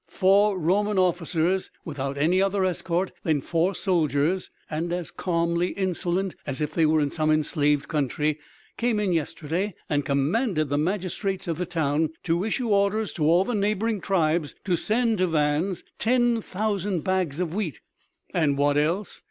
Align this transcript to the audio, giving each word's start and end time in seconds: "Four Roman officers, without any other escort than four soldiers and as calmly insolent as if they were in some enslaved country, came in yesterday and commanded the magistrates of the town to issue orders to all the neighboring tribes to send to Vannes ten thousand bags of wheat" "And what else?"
"Four 0.09 0.57
Roman 0.57 0.97
officers, 0.97 1.69
without 1.85 2.17
any 2.17 2.41
other 2.41 2.65
escort 2.65 3.11
than 3.21 3.39
four 3.39 3.75
soldiers 3.75 4.49
and 4.67 4.91
as 4.91 5.11
calmly 5.11 5.73
insolent 5.73 6.33
as 6.43 6.59
if 6.59 6.73
they 6.73 6.87
were 6.87 6.99
in 7.01 7.11
some 7.11 7.29
enslaved 7.29 7.87
country, 7.87 8.39
came 8.77 8.99
in 8.99 9.13
yesterday 9.13 9.75
and 9.91 10.03
commanded 10.03 10.69
the 10.69 10.77
magistrates 10.79 11.47
of 11.47 11.59
the 11.59 11.67
town 11.67 12.09
to 12.23 12.43
issue 12.43 12.69
orders 12.69 13.13
to 13.13 13.25
all 13.25 13.43
the 13.45 13.53
neighboring 13.53 14.01
tribes 14.01 14.55
to 14.65 14.75
send 14.75 15.19
to 15.19 15.27
Vannes 15.27 15.83
ten 15.99 16.41
thousand 16.41 17.03
bags 17.03 17.39
of 17.39 17.53
wheat" 17.53 17.79
"And 18.33 18.57
what 18.57 18.79
else?" 18.79 19.19